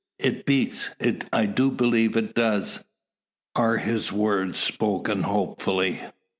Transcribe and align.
"It 0.17 0.47
beats! 0.47 0.95
I 1.31 1.45
do 1.45 1.69
believe 1.69 2.17
it 2.17 2.33
does!" 2.33 2.83
are 3.55 3.77
his 3.77 4.11
words, 4.11 4.57
spoken 4.57 5.21
hopefully. 5.21 5.99